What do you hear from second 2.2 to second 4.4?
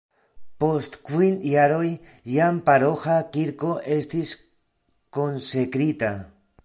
jam paroĥa kirko estis